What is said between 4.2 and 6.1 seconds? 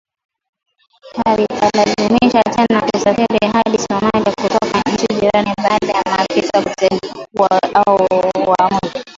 kutoka nchi jirani baada ya